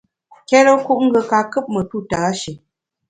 Nkérekut 0.41 0.99
ngùe 1.05 1.21
ka 1.29 1.39
kùp 1.51 1.65
metu 1.73 1.97
tâshé. 2.09 2.51